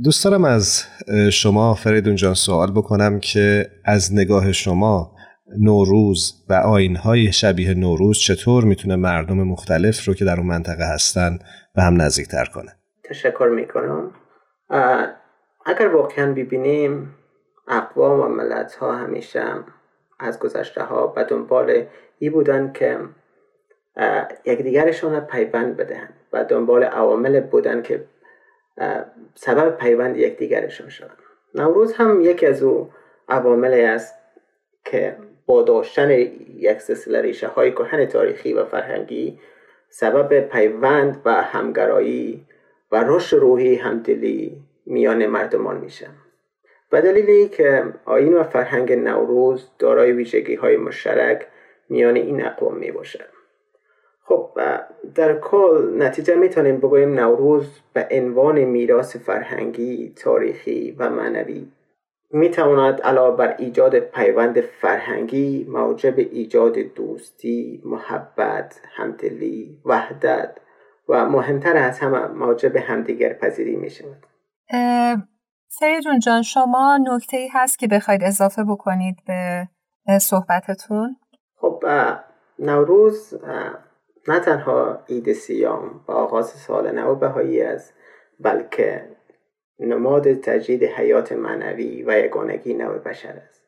[0.03, 0.83] دوست دارم از
[1.31, 5.15] شما فریدون جان سوال بکنم که از نگاه شما
[5.57, 11.39] نوروز و آینهای شبیه نوروز چطور می‌تونه مردم مختلف رو که در اون منطقه هستن
[11.75, 12.71] به هم نزدیکتر کنه؟
[13.03, 14.11] تشکر می‌کنم.
[15.65, 17.15] اگر واقعا ببینیم
[17.67, 19.43] اقوام و ملت ها همیشه
[20.19, 21.85] از گذشته ها به دنبال
[22.19, 22.99] ای بودن که
[24.45, 28.05] یکدیگرشون پیوند بدهند و دنبال عوامل بودن که
[29.35, 31.15] سبب پیوند یکدیگرشون شدن.
[31.55, 32.89] نوروز هم یکی از او
[33.29, 34.15] عواملی است
[34.85, 35.17] که
[35.49, 36.11] با داشتن
[36.57, 39.39] یک سلسله ریشه های کهن تاریخی و فرهنگی
[39.89, 42.45] سبب پیوند و همگرایی
[42.91, 46.07] و رشد روحی همدلی میان مردمان میشه.
[46.89, 51.47] به دلیلی که آین و فرهنگ نوروز دارای ویژگی های مشترک
[51.89, 53.25] میان این اقوام می باشه
[54.23, 54.49] خب
[55.15, 61.67] در کل نتیجه می‌تونیم بگوییم نوروز به عنوان میراث فرهنگی، تاریخی و معنوی
[62.31, 70.57] می تواند علاوه بر ایجاد پیوند فرهنگی موجب ایجاد دوستی، محبت، همدلی، وحدت
[71.09, 74.25] و مهمتر از همه موجب همدیگر پذیری می شود.
[75.67, 81.15] سریجون جان شما نکته ای هست که بخواید اضافه بکنید به صحبتتون؟
[81.55, 81.83] خب
[82.59, 83.33] نوروز
[84.27, 87.93] نه تنها عید سیام و آغاز سال نو بهایی است
[88.39, 89.18] بلکه
[89.79, 93.63] نماد تجدید حیات معنوی و یگانگی نو بشر است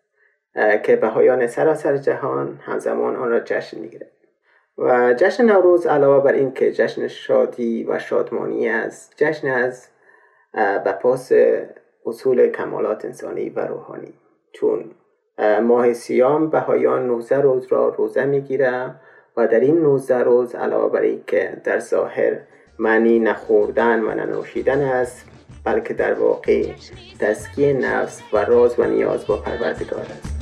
[0.83, 4.11] که بهایان سراسر جهان همزمان آن را جشن می‌گیرد.
[4.77, 9.87] و جشن نوروز علاوه بر این که جشن شادی و شادمانی است جشن از
[10.53, 11.31] به پاس
[12.05, 14.13] اصول کمالات انسانی و روحانی.
[14.51, 14.91] چون
[15.61, 18.95] ماه سیام بهایان 19 روز را روزه می‌گیره
[19.37, 22.39] و در این 19 روز علاوه بر که در ظاهر
[22.79, 25.30] معنی نخوردن و ننوشیدن است
[25.63, 26.73] بلکه در واقع
[27.19, 30.35] تسکیه نفس و راز و نیاز با پروردگار است.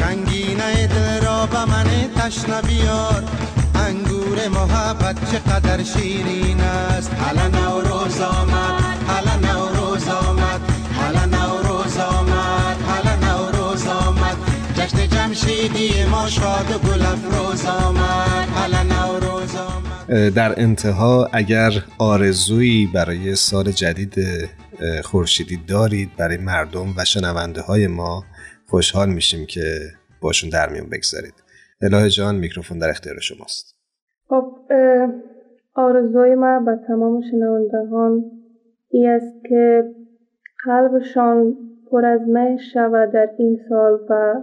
[0.00, 1.84] کنگینه دل را من
[2.16, 3.24] تشنه بیار.
[3.74, 7.10] انگور محبت چقدر شیرین است.
[7.14, 10.60] حالا نوروز آمد حالا نوروز آمد
[10.96, 14.36] حالا نوروز آمد حالا نوروز آمد.
[14.74, 19.91] جشن جمشیدی ما شاد و گل افروز آمد حالا نوروز آمد.
[20.08, 24.14] در انتها اگر آرزویی برای سال جدید
[25.04, 28.24] خورشیدی دارید برای مردم و شنونده های ما
[28.66, 29.62] خوشحال میشیم که
[30.22, 31.34] باشون در میون بگذارید.
[31.82, 33.76] الهه جان میکروفون در اختیار شماست.
[34.28, 34.56] خب
[35.74, 38.24] آرزوی من به تمام شنوندگان
[38.90, 39.84] ای است که
[40.64, 41.56] قلبشان
[41.90, 44.34] پر از مه شود در این سال و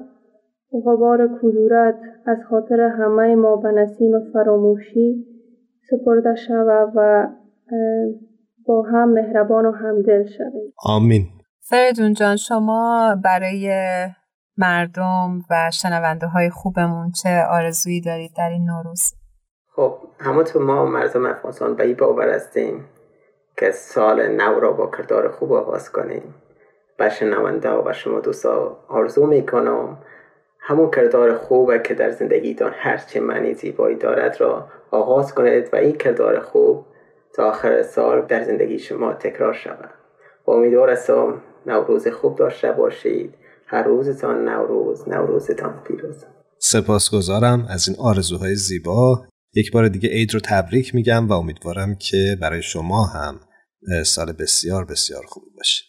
[0.71, 1.95] غبار کدورت
[2.25, 5.25] از خاطر همه ما به نسیم فراموشی
[5.89, 7.27] سپرده شود و
[8.65, 10.73] با هم مهربان و همدل شویم.
[10.85, 11.27] آمین.
[11.61, 13.71] فریدون جان شما برای
[14.57, 19.13] مردم و شنونده های خوبمون چه آرزویی دارید در این نوروز؟
[19.75, 22.85] خب همونطور ما مردم افغانستان به این باور هستیم
[23.57, 26.35] که سال نو را با کردار خوب آغاز کنیم.
[26.97, 29.97] به شنونده و شما دوستا آرزو می‌کنم
[30.59, 35.97] همون کردار خوبه که در زندگیتان هرچه معنی زیبایی دارد را آغاز کنید و این
[35.97, 36.85] کردار خوب
[37.35, 39.89] تا آخر سال در زندگی شما تکرار شود.
[40.47, 43.33] و امیدوار هستم نوروز خوب داشته باشید.
[43.65, 46.25] هر روزتان نوروز نوروزتان پیروز.
[46.57, 49.25] سپاسگزارم از این آرزوهای زیبا.
[49.55, 53.39] یک بار دیگه عید رو تبریک میگم و امیدوارم که برای شما هم
[54.05, 55.83] سال بسیار بسیار خوبی باشه.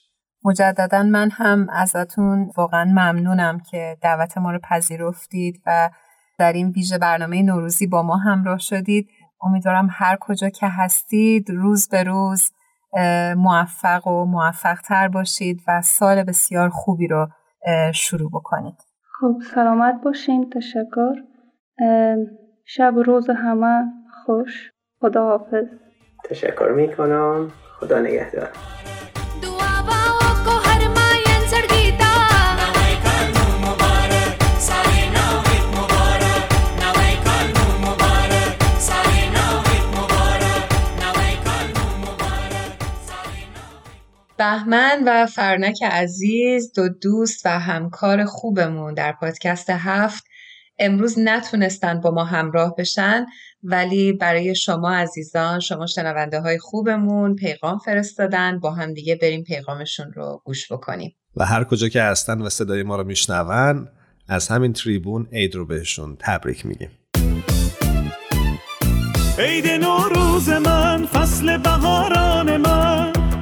[0.44, 5.90] مجددا من هم ازتون واقعا ممنونم که دعوت ما رو پذیرفتید و
[6.40, 9.08] در این ویژه برنامه نوروزی با ما همراه شدید.
[9.42, 12.50] امیدوارم هر کجا که هستید روز به روز
[13.36, 17.28] موفق و موفق تر باشید و سال بسیار خوبی رو
[17.94, 18.74] شروع بکنید.
[19.20, 21.14] خب سلامت باشین تشکر.
[22.66, 23.84] شب و روز همه
[24.24, 24.72] خوش.
[25.00, 25.66] خدا حافظ
[26.24, 27.50] تشکر می‌کنم.
[27.80, 28.48] خدا نگهدار.
[44.40, 50.24] بهمن و فرنک عزیز دو دوست و همکار خوبمون در پادکست هفت.
[50.78, 53.26] امروز نتونستن با ما همراه بشن
[53.62, 60.12] ولی برای شما عزیزان شما شنونده های خوبمون پیغام فرستادن با هم دیگه بریم پیغامشون
[60.12, 61.16] رو گوش بکنیم.
[61.36, 63.88] و هر کجا که هستن و صدای ما رو میشنون
[64.28, 66.90] از همین تریبون عید رو بهشون تبریک میگیم.
[69.38, 72.89] عید نوروز من فصل بهاران من.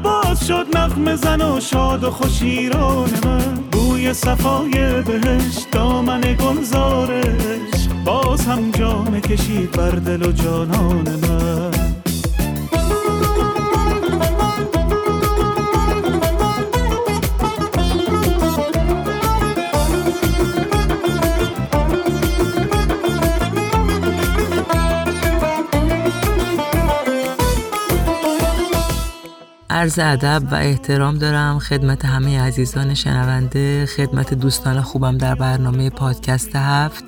[0.03, 3.55] باز شد نغم زن و شاد و خوشیران من.
[3.73, 7.89] بوی صفای بهش دامن گلزارش.
[8.05, 11.78] باز هم جام کشید بر دل و جانان من.
[29.79, 36.57] عرض ادب و احترام دارم خدمت همه عزیزان شنونده خدمت دوستان خوبم در برنامه پادکست
[36.57, 37.05] هفت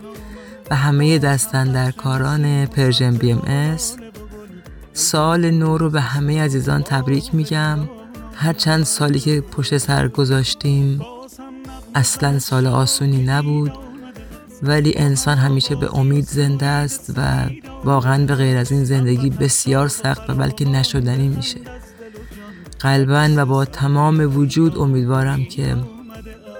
[0.70, 3.96] و همه دست اندر کاران Persian BMS.
[4.92, 7.78] سال نو رو به همه عزیزان تبریک میگم
[8.34, 11.00] هر چند سالی که پشت سر گذاشتیم
[11.94, 13.72] اصلا سال آسونی نبود
[14.62, 17.50] ولی انسان همیشه به امید زنده است و
[17.84, 21.79] واقعا به غیر از این زندگی بسیار سخت و بلکه نشدنی میشه
[22.80, 25.76] قلبا و با تمام وجود امیدوارم که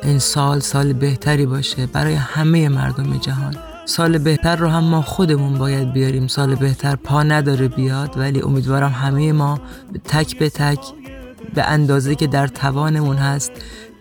[0.03, 3.57] این سال سال بهتری باشه برای همه مردم جهان.
[3.85, 6.27] سال بهتر رو هم ما خودمون باید بیاریم.
[6.27, 9.61] سال بهتر پا نداره بیاد ولی امیدوارم همه ما
[10.05, 10.79] تک به تک
[11.55, 13.53] به اندازه که در توانمون هست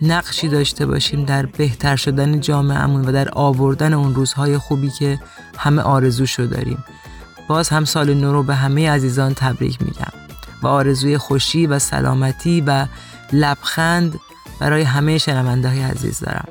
[0.01, 5.20] نقشی داشته باشیم در بهتر شدن جامعهمون و در آوردن اون روزهای خوبی که
[5.57, 6.84] همه آرزوشو داریم.
[7.47, 10.18] باز هم سال نو رو به همه عزیزان تبریک میگم.
[10.64, 12.86] و آرزوی خوشی و سلامتی و
[13.34, 14.20] لبخند
[14.60, 16.47] برای همه شنونده های عزیز دارم.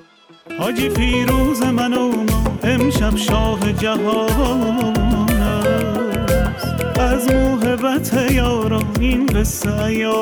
[0.59, 4.97] حاجی فیروز من و ما امشب شاه جهان
[5.41, 6.99] است.
[6.99, 10.19] از موهبت یاران این قصه است.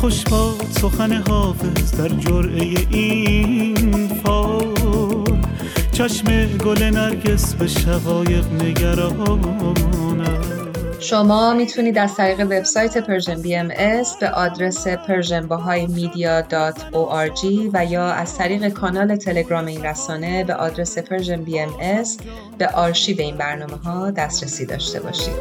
[0.00, 4.66] خوش باد سخن حافظ در جرعه این فال.
[5.92, 10.55] چشم گل نرگس به شقایق نگرانم
[11.10, 19.16] شما می‌تونید از طریق وبسایت Persian BMS به آدرس persianbahaimedia.org و یا از طریق کانال
[19.16, 22.18] تلگرام این رسانه به آدرس Persian BMS
[22.58, 25.34] به آرشیو این برنامه ها دسترسی داشته باشید.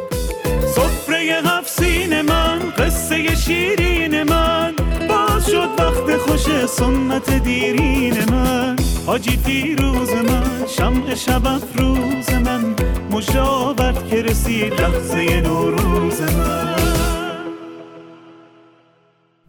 [0.75, 4.73] سفره هفت سین من قصه شیرین من
[5.09, 12.75] باز شد وقت خوش سنت دیرین من حاجی فیروز من شمع شب افروز من
[13.11, 16.75] مشاورد که رسید لحظه نوروز من.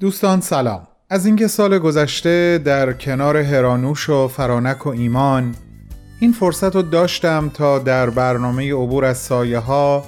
[0.01, 0.87] دوستان سلام.
[1.11, 5.55] از اینکه سال گذشته در کنار هرانوش و فرانک و ایمان
[6.21, 10.05] این فرصت رو داشتم تا در برنامه عبور از سایه ها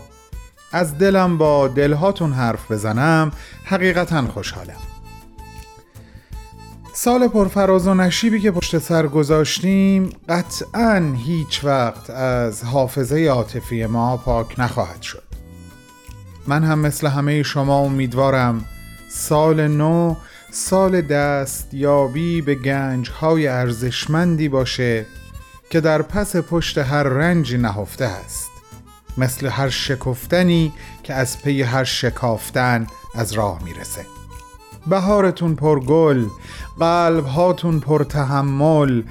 [0.72, 3.32] از دلم با دلهاتون حرف بزنم
[3.64, 4.87] حقیقتا خوشحالم.
[7.00, 14.16] سال پرفراز و نشیبی که پشت سر گذاشتیم قطعا هیچ وقت از حافظه عاطفی ما
[14.16, 15.22] پاک نخواهد شد.
[16.46, 18.64] من هم مثل همه شما امیدوارم
[19.10, 20.14] سال نو
[20.50, 25.06] سال دست یابی به گنج های ارزشمندی باشه
[25.70, 28.50] که در پس پشت هر رنجی نهفته است.
[29.18, 30.72] مثل هر شکفتنی
[31.02, 34.17] که از پی هر شکافتن از راه می‌رسه.
[34.90, 36.24] بهارتون پر گل
[36.78, 39.02] قلب هاتون پر تحمل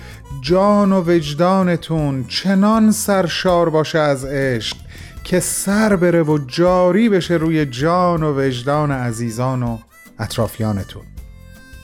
[0.41, 4.78] جان و وجدانتون چنان سرشار باشه از عشق
[5.23, 9.78] که سر بره و جاری بشه روی جان و وجدان عزیزان و
[10.19, 11.03] اطرافیانتون.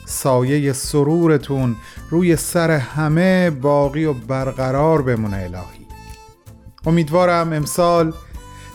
[0.06, 1.76] سایه سرورتون
[2.10, 5.86] روی سر همه باقی و برقرار بمونه الهی.
[6.86, 8.12] امیدوارم امسال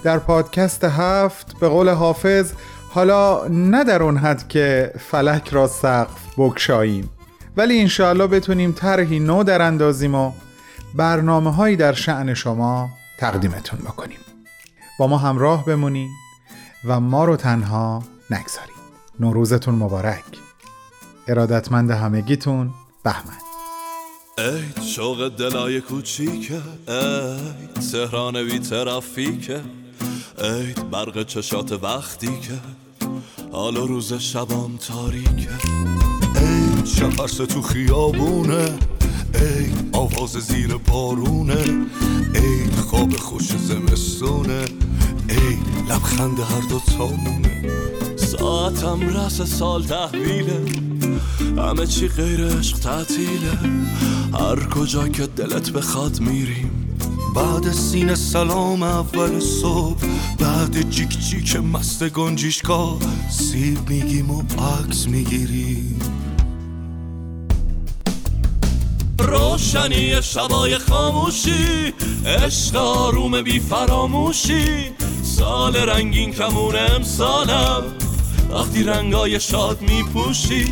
[0.04, 2.52] در پادکست هفت به قول حافظ
[2.90, 7.10] حالا نه در اون حد که فلک را سقف بکشاییم
[7.58, 10.32] ولی انشاءالله بتونیم طرحی نو در اندازیم و
[10.96, 14.20] برنامه هایی در شعن شما تقدیمتون بکنیم.
[15.00, 16.10] با ما همراه بمونین
[16.86, 18.80] و ما رو تنها نگذارید
[19.20, 20.24] نوروزتون مبارک.
[21.28, 22.70] ارادتمند همگیتون
[23.04, 23.38] بهمن.
[24.38, 29.62] ای شوق دلای کوچیکه ای تهران بی ترافیکه
[30.44, 32.54] ای برق چشات وقتی که
[33.52, 35.50] حال و روز شبام تاریکه.
[36.36, 38.80] ای شفرس تو خیابونه.
[39.34, 41.88] ای آواز زیر بارونه.
[42.36, 44.66] ای خواب خوش زمستونه.
[45.30, 45.58] ای
[45.90, 47.64] لبخند هر دو تامونه.
[48.16, 50.66] ساعتم رس سال تحویله.
[51.58, 53.52] همه چی غیر عشق تعطیله.
[54.34, 56.72] هر کجا که دلت بخواد میریم.
[57.36, 60.04] بعد سین سلام اول صبح
[60.40, 62.98] بعد جیک جیک مست گنجیشکا
[63.30, 66.00] سیب میگیم و عکس می‌گیریم.
[69.20, 71.94] روشنی شبای خاموشی
[72.26, 74.92] عشق آروم بی فراموشی.
[75.24, 77.84] سال رنگین کمون امسالم
[78.52, 80.66] وقتی رنگای شاد میپوشی.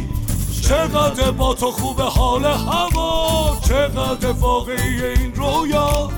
[0.62, 6.10] چقدر با تو خوب حال هوا چقدر واقعی این رویا.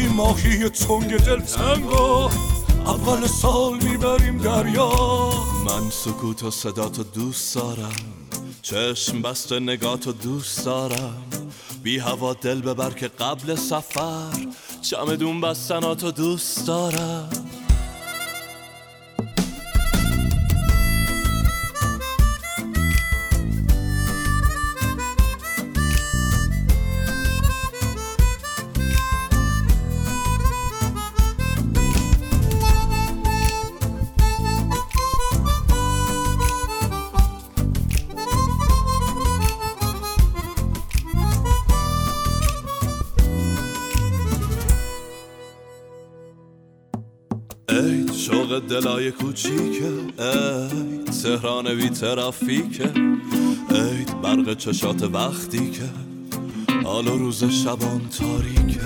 [0.00, 2.30] وقتی ماهی تنگ دل تنگا
[2.86, 5.30] اول سال می‌بریم دریا.
[5.66, 7.92] من سکوت و صدا تو دوست دارم
[8.62, 11.22] چشم بسته نگاه تو دوست دارم.
[11.82, 14.46] بی هوا دل ببر که قبل سفر
[14.82, 17.30] چمدون بستناتو دوست دارم.
[48.70, 49.90] دلای کوچیکه.
[50.18, 52.90] ای تهران بی ترافیکه.
[53.70, 55.82] ای برق چشات وقتی که
[56.84, 58.80] حال و روز شبام تاریکه.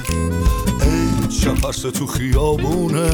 [0.80, 3.10] ای شفرس تو خیابونه.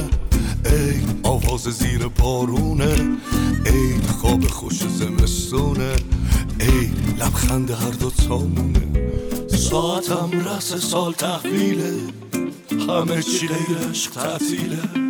[0.64, 3.18] ای آواز زیر بارونه.
[3.66, 5.92] ای خواب خوش زمستونه.
[6.60, 8.82] ای لبخند هر دو تامونه.
[9.48, 11.92] ساعتم رس سال تحویله.
[12.88, 15.09] همه چی غیر عشق تعطیله.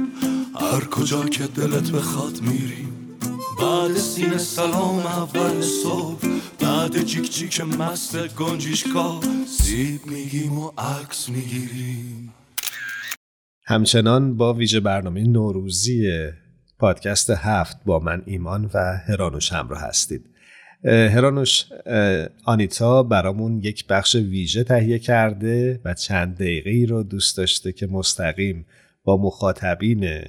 [0.60, 3.18] هر کجا که دلت بخواد میریم
[3.60, 6.28] بعد سین سلام اول صبح.
[6.60, 12.34] بعد جیک جیک مست گنجیشکا سیب میگیم و عکس می‌گیریم.
[13.66, 16.10] همچنان با ویژه برنامه نوروزی
[16.78, 20.30] پادکست هفت با من ایمان و هرانوش همراه هستید.
[20.84, 21.64] هرانوش
[22.44, 28.66] آنیتا برامون یک بخش ویژه تهیه کرده و چند دقیقه رو دوست داشته که مستقیم
[29.04, 30.22] با مخاطبین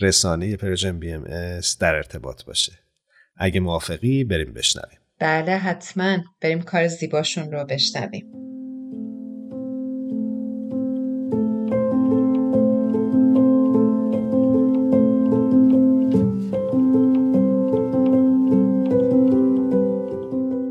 [0.00, 1.24] رسانه پرژن بی ام
[1.80, 2.72] در ارتباط باشه.
[3.36, 4.98] اگه موافقی بریم بشنویم.
[5.18, 6.18] بله حتما.
[6.40, 8.26] بریم کار زیباشون رو بشنویم.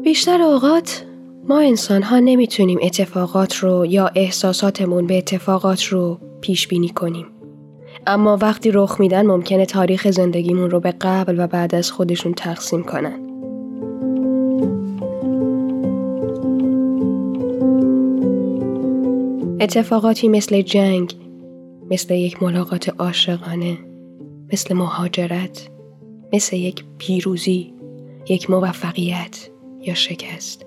[0.04, 1.06] بیشتر اوقات
[1.44, 7.39] ما انسان ها نمی‌تونیم اتفاقات رو یا احساساتمون به اتفاقات رو پیش بینی کنیم.
[8.08, 12.84] اما وقتی رخ میدن ممکنه تاریخ زندگیمون رو به قبل و بعد از خودشون تقسیم
[12.84, 13.20] کنن.
[19.60, 21.14] اتفاقاتی مثل جنگ،
[21.92, 23.78] مثل یک ملاقات عاشقانه،
[24.54, 25.70] مثل مهاجرت،
[26.34, 27.74] مثل یک پیروزی،
[28.30, 29.50] یک موفقیت
[29.82, 30.66] یا شکست.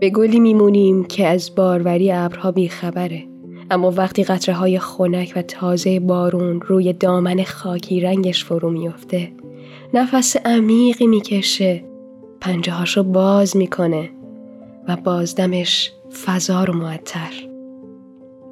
[0.00, 3.29] به گلی میمونیم که از باروری ابرها بیخبره
[3.70, 9.32] اما وقتی قطره های خنک و تازه بارون روی دامن خاکی رنگش فرو میافته
[9.94, 11.84] نفس عمیقی می‌کشه
[12.40, 14.10] پنجه هاشو باز می‌کنه
[14.88, 15.92] و بازدمش
[16.24, 17.32] فضا رو معطر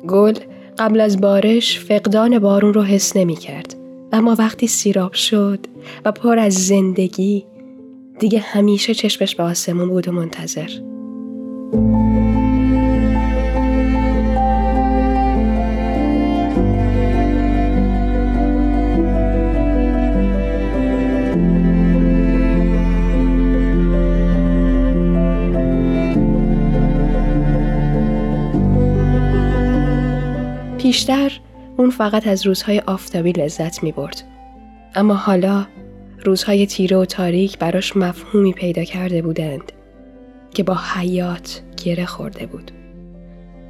[0.08, 0.34] گل
[0.78, 3.74] قبل از بارش فقدان بارون رو حس نمی کرد.
[4.12, 5.66] اما وقتی سیراب شد
[6.04, 7.46] و پر از زندگی
[8.18, 10.68] دیگه همیشه چشمش به آسمون بود و منتظر
[30.88, 31.40] پیشتر
[31.76, 34.22] اون فقط از روزهای آفتابی لذت می برد.
[34.94, 35.66] اما حالا
[36.24, 39.72] روزهای تیره و تاریک براش مفهومی پیدا کرده بودند
[40.54, 42.70] که با حیات گره خورده بود.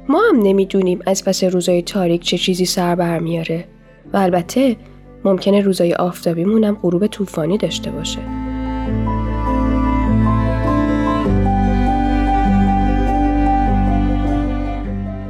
[0.09, 3.65] ما هم نمی‌دونیم از پس روزهای تاریک چه چیزی سر برمیاره
[4.13, 4.75] و البته
[5.25, 8.48] ممکنه روزهای آفتابیمون هم غروب طوفانی داشته باشه.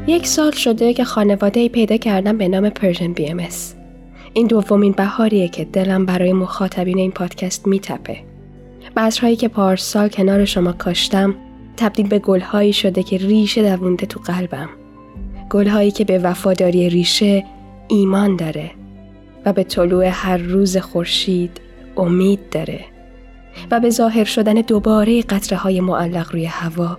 [0.09, 3.47] یک سال شده که خانواده ای پیدا کردم به نام Persian BMS
[4.33, 8.17] این دومین بهاریه که دلم برای مخاطبین این پادکست میتپه.
[8.97, 11.35] بذرهایی که پارسال کنار شما کاشتم
[11.77, 14.69] تبدیل به گلهایی شده که ریشه دوونده تو قلبم.
[15.49, 17.45] گلهایی که به وفاداری ریشه
[17.87, 18.71] ایمان داره
[19.45, 21.61] و به طلوع هر روز خورشید
[21.97, 22.85] امید داره
[23.71, 26.97] و به ظاهر شدن دوباره قطره های معلق روی هوا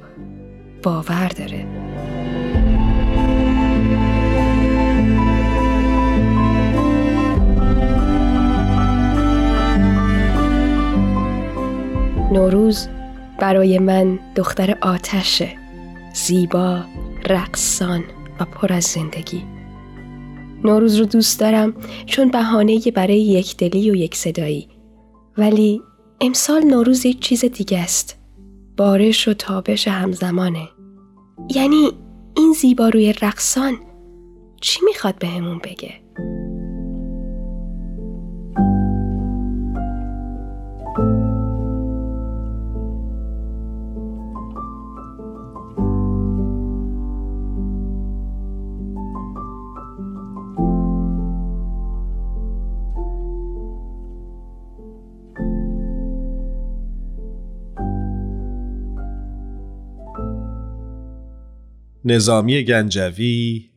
[0.83, 1.80] باور داره.
[12.31, 12.89] نوروز
[13.39, 15.49] برای من دختر آتشه
[16.15, 16.81] زیبا،
[17.29, 18.05] رقصان
[18.41, 19.43] و پر از زندگی.
[20.65, 21.75] نوروز رو دوست دارم
[22.07, 24.69] چون بهانه برای یک دلی و یک صدایی.
[25.39, 25.83] ولی
[26.21, 28.19] امسال نوروز یک چیز دیگه است.
[28.77, 30.69] بارش و تابش همزمانه.
[31.55, 31.93] یعنی
[32.37, 33.75] این زیبا روی رقصان
[34.61, 35.91] چی می‌خواد بهمون بگه؟
[62.11, 63.71] نظامی گنجوی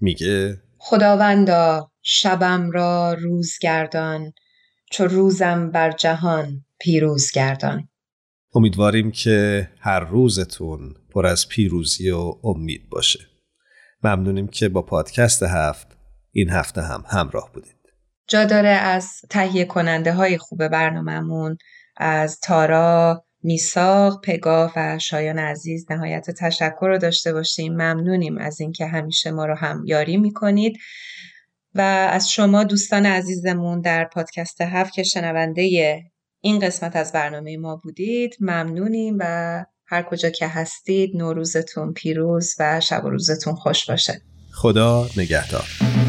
[0.00, 4.32] میگه خداوندا شبم را روز گردان
[4.90, 7.88] چو روزم بر جهان پیروز گردان.
[8.54, 13.20] امیدواریم که هر روزتون پر از پیروزی و امید باشه.
[14.04, 15.86] ممنونیم که با پادکست هفت
[16.32, 17.76] این هفته هم همراه بودید.
[18.28, 21.58] جا داره از تهیه کننده های خوب برنامهمون
[21.96, 27.72] از تارا میساق، پگاه و شایان عزیز نهایت تشکر رو داشته باشیم.
[27.72, 30.78] ممنونیم از اینکه همیشه ما رو هم یاری می‌کنید.
[31.74, 31.80] و
[32.10, 36.02] از شما دوستان عزیزمون در پادکست هفت که شنونده
[36.40, 42.80] این قسمت از برنامه ما بودید ممنونیم و هر کجا که هستید نوروزتون پیروز و
[42.80, 44.22] شب و روزتون خوش باشه.
[44.52, 45.99] خدا نگهدار.